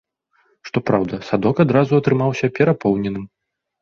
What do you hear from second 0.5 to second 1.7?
Што праўда, садок